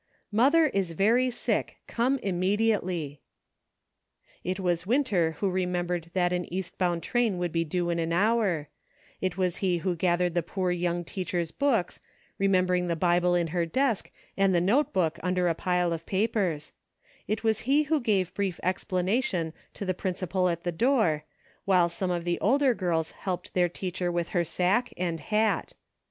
[0.31, 3.21] "Mother is very sick; come immediately."
[4.43, 8.11] It was Winter who remembered that an East bound train would be due in an
[8.11, 8.69] hour;
[9.21, 11.99] it was he who gathered the poor young teacher's books,
[12.39, 16.07] re membering the Bible in her desk and the note book under a pile of
[16.07, 16.71] papers;
[17.27, 21.25] it was he who gave brief explanation to the principal at the door,
[21.65, 25.73] while some of the older girls helped their teacher with her sack and hat.